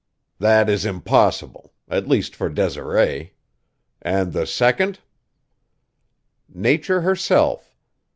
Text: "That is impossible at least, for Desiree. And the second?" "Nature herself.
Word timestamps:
"That 0.39 0.67
is 0.67 0.83
impossible 0.83 1.73
at 1.87 2.07
least, 2.07 2.35
for 2.35 2.49
Desiree. 2.49 3.35
And 4.01 4.33
the 4.33 4.47
second?" 4.47 4.97
"Nature 6.49 7.01
herself. 7.01 7.75